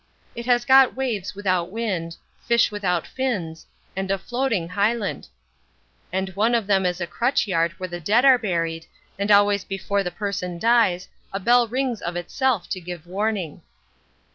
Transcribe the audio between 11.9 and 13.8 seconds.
of itself to give warning.